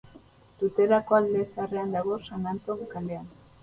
Tuterako 0.61 1.13
Alde 1.19 1.45
Zaharrean 1.53 1.91
dago, 1.99 2.19
San 2.31 2.47
Anton 2.57 2.87
kalean. 2.97 3.29